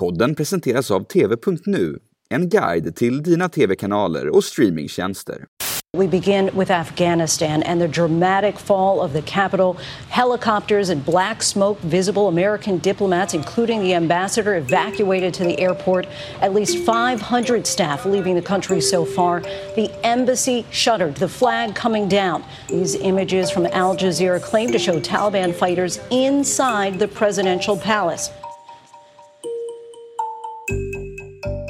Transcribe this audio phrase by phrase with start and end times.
[0.00, 1.98] Podden presenteras av TV.nu,
[2.30, 5.46] en guide till dina tv-kanaler och streamingtjänster.
[5.94, 9.76] We begin with Afghanistan and the dramatic fall of the capital.
[10.08, 12.28] Helicopters and black smoke visible.
[12.28, 16.06] American diplomats, including the ambassador, evacuated to the airport.
[16.40, 19.42] At least 500 staff leaving the country so far.
[19.76, 22.42] The embassy shuttered, the flag coming down.
[22.68, 28.30] These images from Al Jazeera claim to show Taliban fighters inside the presidential palace.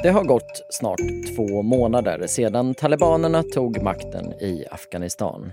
[0.03, 0.99] Det har gått snart
[1.35, 5.51] två månader sedan talibanerna tog makten i Afghanistan.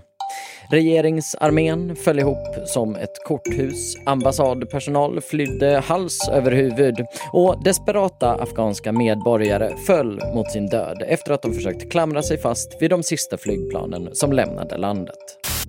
[0.70, 6.94] Regeringsarmén föll ihop som ett korthus, ambassadpersonal flydde hals över huvud
[7.32, 12.82] och desperata afghanska medborgare föll mot sin död efter att de försökt klamra sig fast
[12.82, 15.16] vid de sista flygplanen som lämnade landet.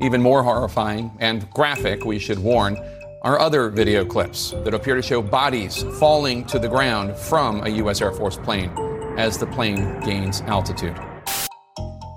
[0.08, 2.78] Even more horrifying and graphic, we should warn,
[3.22, 7.70] are other video clips that appear to show bodies falling to the ground from a
[7.70, 8.02] U.S.
[8.02, 8.72] Air Force plane
[9.18, 10.96] as the plane gains altitude.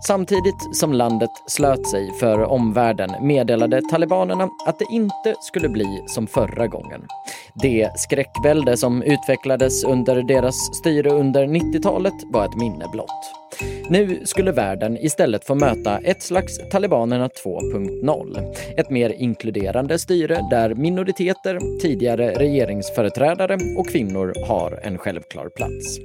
[0.07, 6.27] Samtidigt som landet slöt sig för omvärlden meddelade talibanerna att det inte skulle bli som
[6.27, 7.07] förra gången.
[7.55, 13.44] Det skräckvälde som utvecklades under deras styre under 90-talet var ett minne blott.
[13.91, 18.55] Nu skulle världen istället få möta ett slags talibanerna 2.0.
[18.77, 25.99] Ett mer inkluderande styre där minoriteter, tidigare regeringsföreträdare och kvinnor har en självklar plats.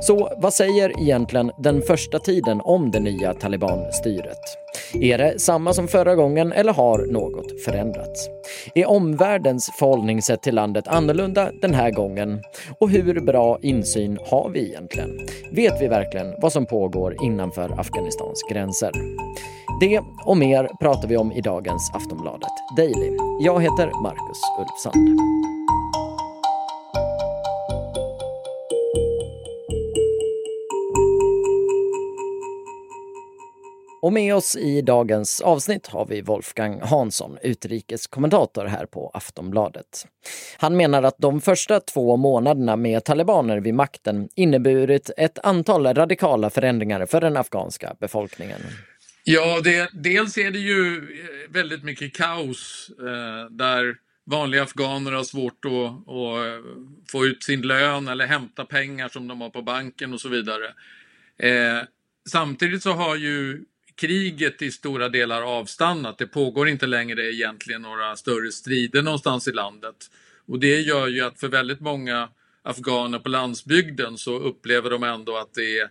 [0.00, 4.67] Så vad säger egentligen den första tiden om det nya talibanstyret?
[4.94, 8.28] Är det samma som förra gången eller har något förändrats?
[8.74, 12.42] Är omvärldens förhållningssätt till landet annorlunda den här gången?
[12.78, 15.10] Och hur bra insyn har vi egentligen?
[15.52, 18.90] Vet vi verkligen vad som pågår innanför Afghanistans gränser?
[19.80, 23.16] Det och mer pratar vi om i dagens Aftonbladet Daily.
[23.40, 25.37] Jag heter Marcus Ulfsand.
[34.08, 40.06] Och med oss i dagens avsnitt har vi Wolfgang Hansson, utrikeskommentator här på Aftonbladet.
[40.58, 46.50] Han menar att de första två månaderna med talibaner vid makten inneburit ett antal radikala
[46.50, 48.60] förändringar för den afghanska befolkningen.
[49.24, 53.96] Ja, det, dels är det ju eh, väldigt mycket kaos eh, där
[54.26, 56.64] vanliga afghaner har svårt att, att, eh,
[57.12, 60.64] få ut sin lön eller hämta pengar som de har på banken och så vidare.
[61.38, 61.82] Eh,
[62.28, 63.64] samtidigt så har ju
[63.98, 66.18] kriget i stora delar avstannat.
[66.18, 69.96] Det pågår inte längre egentligen några större strider någonstans i landet.
[70.46, 72.28] Och det gör ju att för väldigt många
[72.62, 75.84] afghaner på landsbygden så upplever de ändå att det är,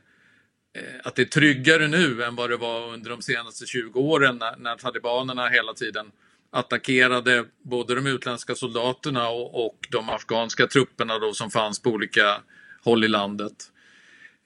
[0.77, 4.37] eh, att det är tryggare nu än vad det var under de senaste 20 åren
[4.37, 6.11] när, när talibanerna hela tiden
[6.51, 12.41] attackerade både de utländska soldaterna och, och de afghanska trupperna då som fanns på olika
[12.83, 13.71] håll i landet.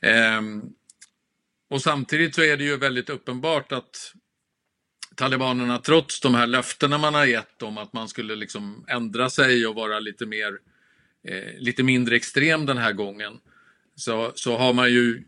[0.02, 0.62] Ehm,
[1.72, 4.14] och samtidigt så är det ju väldigt uppenbart att
[5.16, 9.68] talibanerna trots de här löftena man har gett om att man skulle liksom ändra sig
[9.68, 10.60] och vara lite mer
[11.28, 13.40] eh, lite mindre extrem den här gången
[13.96, 15.24] så, så har man ju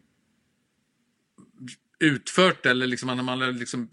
[2.00, 3.90] utfört eller liksom man, man liksom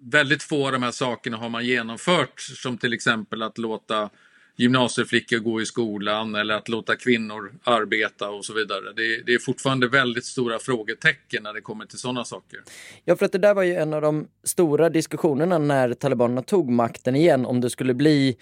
[0.00, 4.10] väldigt få av de här sakerna har man genomfört som till exempel att låta
[4.56, 8.92] gymnasieflickor gå i skolan eller att låta kvinnor arbeta och så vidare.
[8.96, 12.60] Det, det, är fortfarande väldigt stora frågetecken när det kommer till sådana saker.
[13.04, 16.70] Ja, för att det där var ju en av de stora diskussionerna när talibanerna tog
[16.70, 18.36] makten igen, om det skulle bli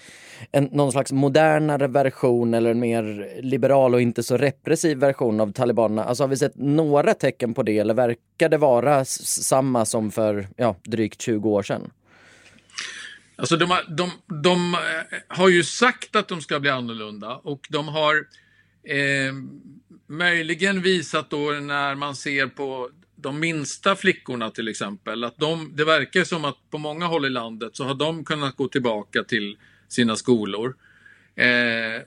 [0.52, 5.52] en, någon slags modernare version eller en mer liberal och inte så repressiv version av
[5.52, 6.04] talibanerna.
[6.04, 10.48] Alltså har vi sett några tecken på det eller verkar det vara samma som för
[10.56, 11.90] ja, drygt 20 år sedan?
[13.38, 14.10] Alltså de, har, de,
[14.42, 18.26] de eh, har ju sagt att de ska bli annorlunda och de har
[18.84, 19.32] eh,
[20.06, 25.84] möjligen visat då när man ser på de minsta flickorna till exempel, att de, det
[25.84, 29.56] verkar som att på många håll i landet så har de kunnat gå tillbaka till
[29.88, 30.76] sina skolor.
[31.36, 32.02] Eh,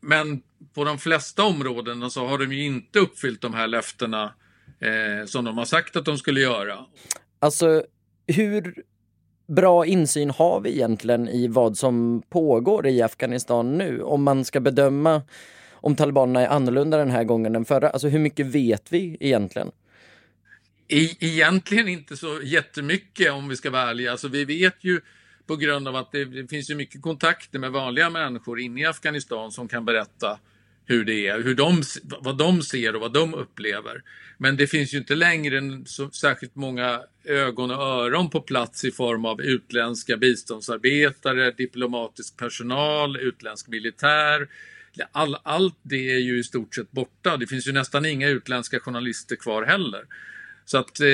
[0.00, 0.42] men
[0.74, 4.34] på de flesta områdena så har de ju inte uppfyllt de här löftena
[4.80, 6.86] eh, som de har sagt att de skulle göra.
[7.38, 7.84] Alltså,
[8.26, 8.74] hur
[9.50, 14.02] bra insyn har vi egentligen i vad som pågår i Afghanistan nu?
[14.02, 15.22] Om man ska bedöma
[15.72, 17.90] om talibanerna är annorlunda den här gången än förra.
[17.90, 19.70] Alltså hur mycket vet vi egentligen?
[20.88, 24.10] E egentligen inte så jättemycket om vi ska vara ärliga.
[24.10, 25.00] Alltså vi vet ju
[25.46, 28.84] på grund av att det, det finns ju mycket kontakter med vanliga människor inne i
[28.86, 30.38] Afghanistan som kan berätta
[30.90, 34.02] hur det är, hur de, vad de ser och vad de upplever.
[34.38, 38.90] Men det finns ju inte längre så särskilt många ögon och öron på plats i
[38.90, 44.48] form av utländska biståndsarbetare, diplomatisk personal, utländsk militär.
[45.12, 47.36] all, allt det är ju i stort sett borta.
[47.36, 50.04] Det finns ju nästan inga utländska journalister kvar heller.
[50.64, 51.06] Så att eh,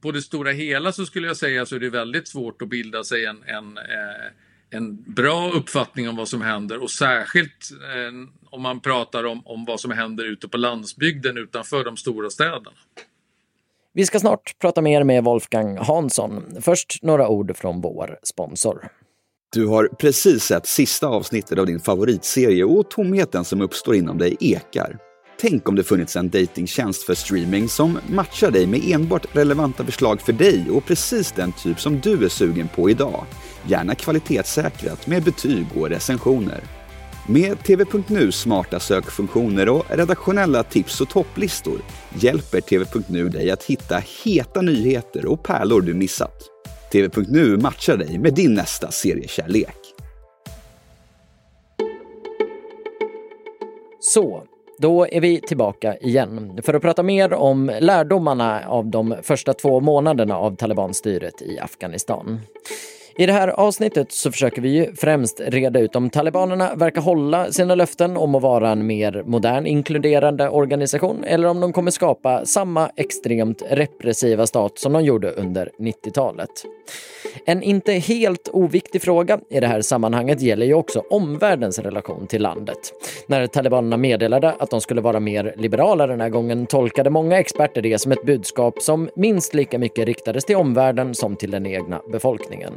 [0.00, 3.04] på det stora hela så skulle jag säga så är det väldigt svårt att bilda
[3.04, 4.30] sig en, en, eh,
[4.74, 9.64] en bra uppfattning om vad som händer och särskilt eh, om man pratar om, om
[9.64, 12.70] vad som händer ute på landsbygden utanför de stora städerna.
[13.92, 16.42] Vi ska snart prata mer med Wolfgang Hansson.
[16.60, 18.88] Först några ord från vår sponsor.
[19.52, 24.36] Du har precis sett sista avsnittet av din favoritserie och tomheten som uppstår inom dig
[24.40, 24.98] ekar.
[25.46, 30.20] Tänk om det funnits en datingtjänst för streaming som matchar dig med enbart relevanta förslag
[30.20, 33.24] för dig och precis den typ som du är sugen på idag.
[33.66, 36.60] Gärna kvalitetssäkrat med betyg och recensioner.
[37.28, 41.80] Med TV.nu smarta sökfunktioner och redaktionella tips och topplistor
[42.14, 46.42] hjälper TV.nu dig att hitta heta nyheter och pärlor du missat.
[46.92, 49.78] TV.nu matchar dig med din nästa seriekärlek.
[54.00, 54.44] Så,
[54.78, 59.80] då är vi tillbaka igen för att prata mer om lärdomarna av de första två
[59.80, 62.40] månaderna av talibanstyret i Afghanistan.
[63.16, 67.52] I det här avsnittet så försöker vi ju främst reda ut om talibanerna verkar hålla
[67.52, 72.44] sina löften om att vara en mer modern, inkluderande organisation eller om de kommer skapa
[72.44, 76.50] samma extremt repressiva stat som de gjorde under 90-talet.
[77.46, 82.42] En inte helt oviktig fråga i det här sammanhanget gäller ju också omvärldens relation till
[82.42, 82.78] landet.
[83.26, 87.82] När talibanerna meddelade att de skulle vara mer liberala den här gången tolkade många experter
[87.82, 92.00] det som ett budskap som minst lika mycket riktades till omvärlden som till den egna
[92.12, 92.72] befolkningen.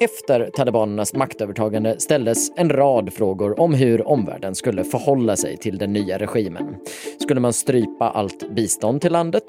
[0.00, 5.92] Efter talibanernas maktövertagande ställdes en rad frågor om hur omvärlden skulle förhålla sig till den
[5.92, 6.76] nya regimen.
[7.22, 9.44] Skulle man strypa allt bistånd till landet?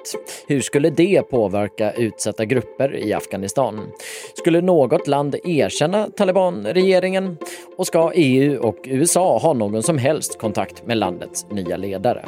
[0.47, 3.79] Hur skulle det påverka utsatta grupper i Afghanistan?
[4.35, 7.37] Skulle något land erkänna talibanregeringen?
[7.77, 12.25] Och ska EU och USA ha någon som helst kontakt med landets nya ledare?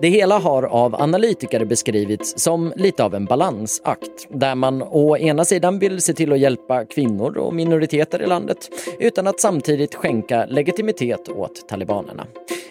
[0.00, 5.44] Det hela har av analytiker beskrivits som lite av en balansakt där man å ena
[5.44, 8.58] sidan vill se till att hjälpa kvinnor och minoriteter i landet
[8.98, 12.26] utan att samtidigt skänka legitimitet åt talibanerna.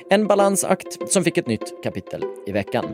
[0.10, 2.86] En balansakt som fick ett nytt kapitel i veckan.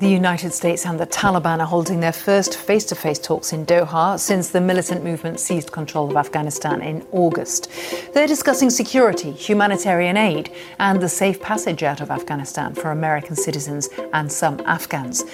[0.00, 4.18] The United States and the Taliban are holding their first face-to-face -face talks in Doha
[4.18, 7.70] since the militant movement seized control of Afghanistan in August.
[8.12, 13.88] They're discussing security, humanitarian aid and the safe passage out of Afghanistan for American citizens
[14.12, 15.24] and some Afghans.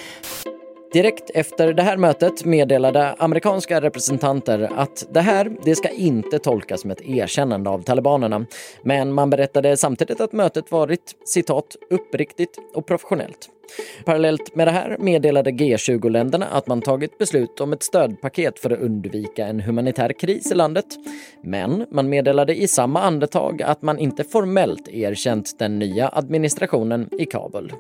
[0.95, 6.81] Direkt efter det här mötet meddelade amerikanska representanter att det här, det ska inte tolkas
[6.81, 8.47] som ett erkännande av talibanerna.
[8.83, 13.49] Men man berättade samtidigt att mötet varit citat uppriktigt och professionellt.
[14.05, 18.81] Parallellt med det här meddelade G20-länderna att man tagit beslut om ett stödpaket för att
[18.81, 20.87] undvika en humanitär kris i landet.
[21.43, 27.27] Men man meddelade i samma andetag att man inte formellt erkänt den nya administrationen i
[27.27, 27.73] Kabul.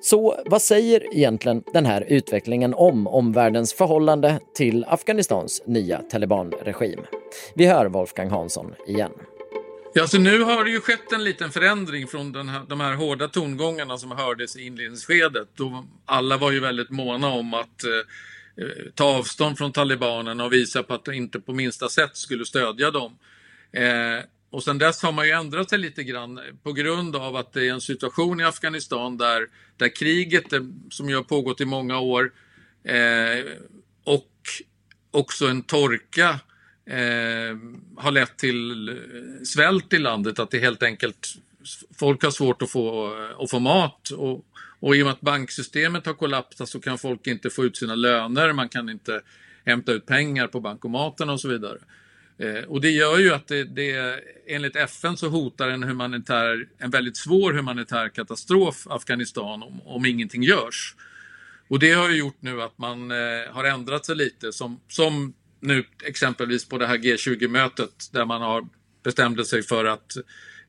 [0.00, 7.00] Så vad säger egentligen den här utvecklingen om omvärldens förhållande till Afghanistans nya talibanregim?
[7.54, 9.12] Vi hör Wolfgang Hansson igen.
[9.98, 12.94] Ja, så nu har det ju skett en liten förändring från den här, de här
[12.94, 15.48] hårda tongångarna som hördes i inledningsskedet.
[15.54, 20.52] Då alla var ju väldigt måna om att eh, eh ta avstånd från talibanerna och
[20.52, 23.18] visa på att de inte på minsta sätt skulle stödja dem.
[23.72, 24.24] Eh,
[24.56, 27.68] och sen dess har man ju ändrat sig lite grann på grund av att det
[27.68, 30.60] är en situation i Afghanistan där, där kriget, eh,
[30.90, 32.32] som ju har pågått i många år,
[32.84, 33.44] eh,
[34.04, 34.32] och
[35.10, 36.40] också en torka
[36.86, 37.56] eh,
[37.96, 38.94] har lett till eh,
[39.44, 40.38] svält i landet.
[40.38, 41.28] Att det helt enkelt,
[41.98, 44.10] folk har svårt att få, eh, att få mat.
[44.10, 44.44] Och,
[44.80, 47.94] och i och med att banksystemet har kollapsat så kan folk inte få ut sina
[47.94, 49.20] löner, man kan inte
[49.64, 51.78] hämta ut pengar på bankomaterna och så vidare.
[52.38, 56.90] Eh, och det gör ju att det, det, enligt FN så hotar en, humanitär, en
[56.90, 60.94] väldigt svår humanitär katastrof Afghanistan om, om ingenting görs.
[61.68, 63.16] Och det har ju gjort nu att man eh,
[63.50, 68.68] har ändrat sig lite som, som nu exempelvis på det här G20-mötet där man har
[69.02, 70.16] bestämde sig för att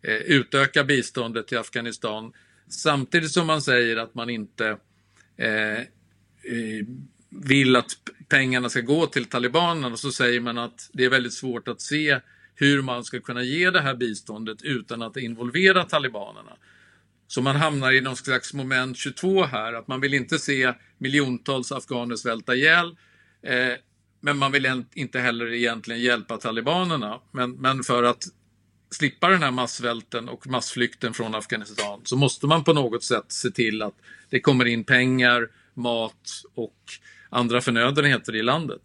[0.01, 2.33] eh, utöka biståndet till Afghanistan
[2.69, 4.77] samtidigt som man säger att man inte
[5.37, 6.85] eh, eh
[7.29, 7.91] vill att
[8.29, 11.81] pengarna ska gå till talibanerna och så säger man att det är väldigt svårt att
[11.81, 12.19] se
[12.55, 16.51] hur man ska kunna ge det här biståndet utan att involvera talibanerna.
[17.27, 21.71] Så man hamnar i någon slags moment 22 här, att man vill inte se miljontals
[21.71, 22.95] afghaner svälta ihjäl.
[23.41, 23.73] Eh,
[24.21, 27.19] men man vill inte heller egentligen hjälpa talibanerna.
[27.31, 28.23] Men, men för att
[28.89, 33.51] slippa den här massvälten och massflykten från Afghanistan så måste man på något sätt se
[33.51, 33.95] till att
[34.29, 36.77] det kommer in pengar, mat och
[37.29, 38.81] andra förnödenheter i landet.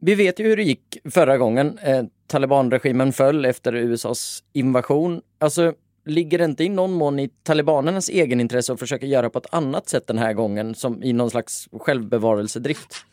[0.00, 1.78] Vi vet ju hur det gick förra gången.
[1.78, 5.20] Eh, talibanregimen föll efter USAs invasion.
[5.40, 5.74] Alltså,
[6.06, 9.54] ligger det inte i någon mån i talibanernas egen intresse att försöka göra på ett
[9.54, 13.06] annat sätt den här gången, som i någon slags självbevarelsedrift?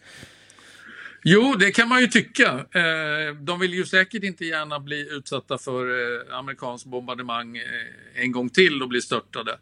[1.23, 2.49] Jo, det kan man ju tycka.
[2.53, 7.61] Eh, de vill ju säkert inte gärna bli utsatta för eh, amerikansk bombardemang
[8.15, 9.57] en gång till och bli störtade.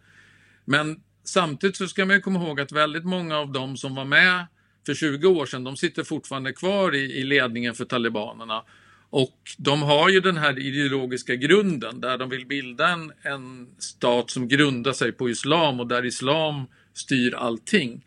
[0.66, 1.00] Men
[1.30, 4.46] samtidigt så ska man ju komma ihåg att väldigt många av dem som var med
[4.86, 8.64] för 20 år sedan, de sitter fortfarande kvar i, i ledningen för talibanerna.
[9.10, 14.30] Och de har ju den här ideologiska grunden där de vill bilda en, en stat
[14.30, 18.06] som grundar sig på islam och där islam styr allting.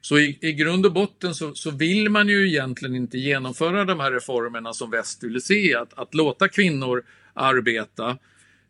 [0.00, 4.00] Så i, i grund och botten så, så, vill man ju egentligen inte genomföra de
[4.00, 5.74] här reformerna som väst vill se.
[5.74, 8.16] Att, att låta kvinnor arbeta eh,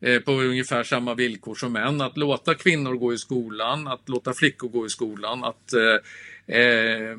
[0.03, 2.01] Eh, på ungefär samma villkor som män.
[2.01, 5.45] Att låta kvinnor gå i skolan, att låta flickor gå i skolan.
[5.45, 7.17] Att eh, eh,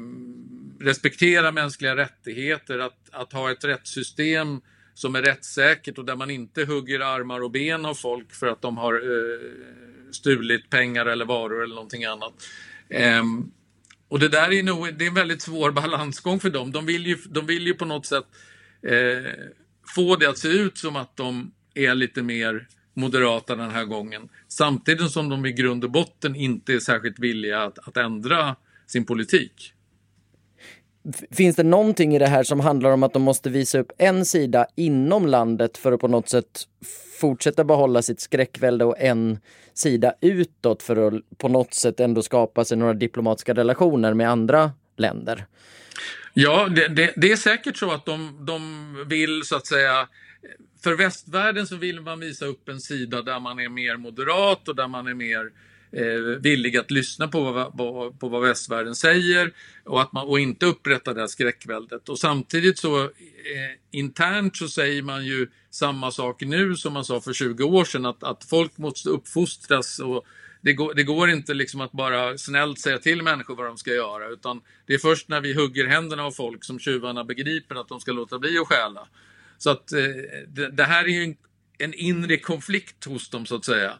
[0.79, 4.61] respektera mänskliga rättigheter, att, att ha ett rättssystem
[4.93, 8.61] som är rättssäkert och där man inte hugger armar och ben av folk för att
[8.61, 9.51] de har eh,
[10.11, 12.33] stulit pengar eller varor eller någonting annat.
[12.89, 13.23] Eh,
[14.07, 16.71] och det där är nog det är en väldigt svår balansgång för dem.
[16.71, 18.25] De vill ju, de vill ju på något sätt
[18.87, 19.31] eh,
[19.95, 24.29] få det att se ut som att de är lite mer moderata den här gången.
[24.47, 28.55] Samtidigt som de i grund och botten inte är särskilt villiga att, att ändra
[28.87, 29.73] sin politik.
[31.31, 34.25] Finns det någonting i det här som handlar om att de måste visa upp en
[34.25, 36.67] sida inom landet för att på något sätt
[37.19, 39.39] fortsätta behålla sitt skräckvälde och en
[39.73, 44.71] sida utåt för att på något sätt ändå skapa sig några diplomatiska relationer med andra
[44.97, 45.45] länder?
[46.33, 50.07] Ja, det, det, det är säkert så att de, de vill så att säga
[50.83, 54.75] för västvärlden så vill man visa upp en sida där man är mer moderat och
[54.75, 55.51] där man är mer
[55.91, 60.39] eh, villig att lyssna på vad, på, på vad västvärlden säger och, att man, och
[60.39, 62.09] inte upprätta det här skräckväldet.
[62.09, 63.09] Och samtidigt så eh,
[63.91, 68.05] internt så säger man ju samma sak nu som man sa för 20 år sedan,
[68.05, 70.25] att, att folk måste uppfostras och
[70.61, 73.91] det går, det går, inte liksom att bara snällt säga till människor vad de ska
[73.91, 77.87] göra, utan det är först när vi hugger händerna av folk som tjuvarna begriper att
[77.87, 79.07] de ska låta bli att stjäla.
[79.57, 79.99] Så att eh,
[80.47, 81.35] det, det, här är ju en,
[81.77, 83.93] en inre konflikt hos dem så att säga.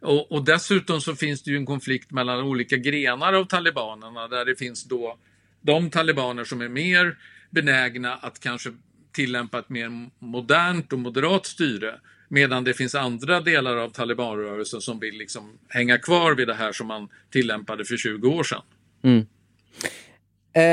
[0.00, 4.44] Och, och, dessutom så finns det ju en konflikt mellan olika grenar av talibanerna där
[4.44, 5.18] det finns då
[5.60, 7.18] de talibaner som är mer
[7.50, 8.72] benägna att kanske
[9.12, 12.00] tillämpa ett mer modernt och moderat styre.
[12.28, 16.72] Medan det finns andra delar av talibanrörelsen som vill liksom hänga kvar vid det här
[16.72, 18.62] som man tillämpade för 20 år sedan.
[19.02, 19.26] Mm.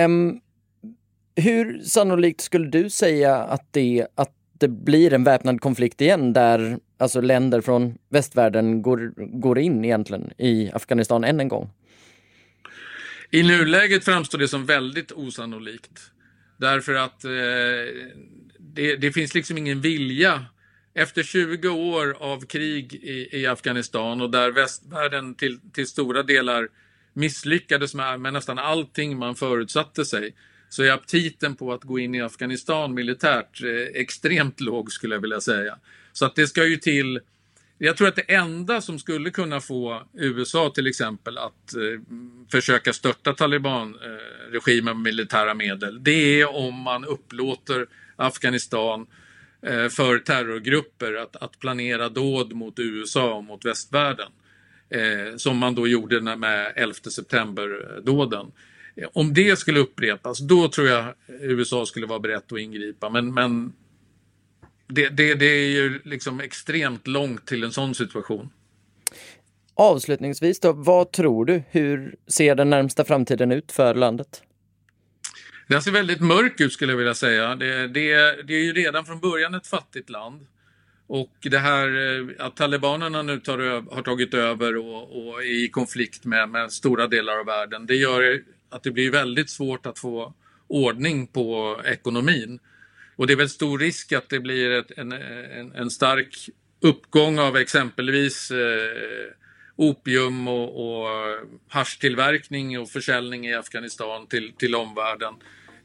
[0.06, 0.42] Um,
[1.36, 6.80] hur sannolikt skulle du säga att det, att det blir en väpnad konflikt igen där
[6.98, 11.70] alltså länder från västvärlden går, går in egentligen i Afghanistan än en gång?
[13.32, 16.12] I nuläget framstår det som väldigt osannolikt.
[16.58, 17.32] Därför att eh,
[18.60, 20.46] det, det, finns liksom ingen vilja.
[20.94, 26.68] Efter 20 år av krig i, i Afghanistan och där västvärlden till, till stora delar
[27.14, 30.36] misslyckades med, med nästan allting man förutsatte sig
[30.76, 35.22] så är aptiten på att gå in i Afghanistan militärt eh, extremt låg skulle jag
[35.22, 35.78] vilja säga.
[36.14, 37.20] Så att det ska ju till
[37.78, 42.02] jag tror att det enda som skulle kunna få USA till exempel att eh,
[42.52, 49.08] försöka störta talibanregimen eh, med militära medel, det är om man upplåter Afghanistan
[49.62, 54.32] eh, för terrorgrupper att, att planera dåd mot USA och mot västvärlden.
[54.90, 58.52] Eh, som man då gjorde med 11 september-dåden.
[59.14, 63.10] Om det skulle upprepas, då tror jag USA skulle vara berett att ingripa.
[63.10, 63.74] Men, men
[64.88, 68.50] det, det, det är ju liksom extremt långt till en sån situation.
[69.74, 71.64] Avslutningsvis då, vad tror du?
[71.70, 74.44] Hur ser den närmsta framtiden ut för landet?
[75.68, 77.56] Den ser väldigt mörk ut skulle jag vilja säga.
[77.56, 78.14] Det, det,
[78.48, 80.48] det är ju redan från början ett fattigt land.
[81.08, 83.58] Och det här eh, att talibanerna nu tar,
[83.96, 87.96] har tagit över och, och är i konflikt med, med, stora delar av världen, det
[87.96, 90.34] gör att det blir väldigt svårt att få
[90.68, 92.60] ordning på ekonomin.
[93.16, 96.50] Och det är väl stor risk att det blir ett, en, en, en, stark
[96.82, 99.32] uppgång av exempelvis eh,
[99.76, 101.08] opium och, och
[101.70, 105.34] haschtillverkning och försäljning i Afghanistan till, till omvärlden.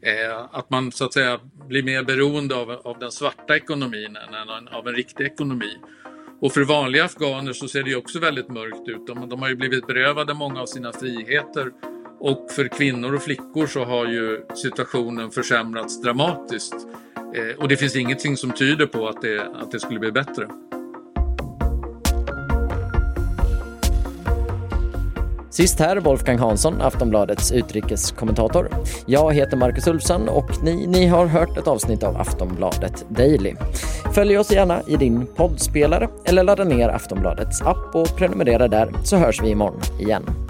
[0.02, 4.68] Eh, att man så att säga blir mer beroende av, av den svarta ekonomin än
[4.68, 5.76] av en riktig ekonomi.
[6.40, 9.06] Och för vanliga afghaner så ser det också väldigt mörkt ut.
[9.06, 11.72] De, de har ju blivit berövade många av sina friheter
[12.20, 16.74] och för kvinnor och flickor så har ju situationen försämrats dramatiskt.
[17.16, 20.46] Eh, och det finns ingenting som tyder på att det, att det skulle bli bättre.
[25.50, 28.68] Sist här Wolfgang Hansson, Aftonbladets utrikeskommentator.
[29.06, 33.54] Jag heter Marcus Ulfsson och ni, ni har hört ett avsnitt av Aftonbladet Daily.
[34.14, 39.16] Följ oss gärna i din poddspelare eller ladda ner Aftonbladets app och prenumerera där så
[39.16, 40.49] hörs vi imorgon igen.